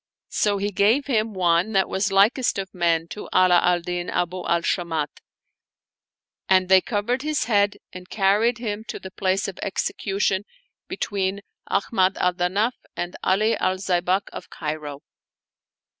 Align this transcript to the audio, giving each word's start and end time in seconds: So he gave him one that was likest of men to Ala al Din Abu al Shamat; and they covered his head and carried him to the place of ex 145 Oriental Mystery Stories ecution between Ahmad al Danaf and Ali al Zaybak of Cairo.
So 0.29 0.57
he 0.57 0.71
gave 0.71 1.05
him 1.05 1.35
one 1.35 1.73
that 1.73 1.87
was 1.87 2.11
likest 2.11 2.57
of 2.57 2.73
men 2.73 3.07
to 3.09 3.29
Ala 3.31 3.59
al 3.63 3.81
Din 3.81 4.09
Abu 4.09 4.43
al 4.47 4.63
Shamat; 4.63 5.19
and 6.49 6.69
they 6.69 6.81
covered 6.81 7.21
his 7.21 7.43
head 7.43 7.77
and 7.93 8.09
carried 8.09 8.57
him 8.57 8.83
to 8.85 8.97
the 8.99 9.11
place 9.11 9.47
of 9.47 9.59
ex 9.61 9.91
145 10.03 10.41
Oriental 10.41 10.45
Mystery 10.89 11.01
Stories 11.03 11.35
ecution 11.35 11.35
between 11.37 11.41
Ahmad 11.67 12.17
al 12.17 12.33
Danaf 12.33 12.73
and 12.95 13.15
Ali 13.21 13.55
al 13.57 13.75
Zaybak 13.77 14.27
of 14.33 14.49
Cairo. 14.49 15.03